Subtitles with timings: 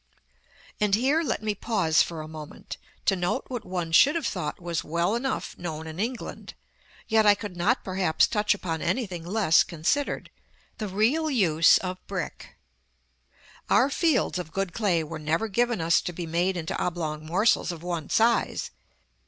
[0.79, 0.85] §XXXVIII.
[0.87, 4.59] And here let me pause for a moment, to note what one should have thought
[4.59, 6.55] was well enough known in England,
[7.07, 10.31] yet I could not perhaps touch upon anything less considered,
[10.79, 12.55] the real use of brick.
[13.69, 17.71] Our fields of good clay were never given us to be made into oblong morsels
[17.71, 18.71] of one size.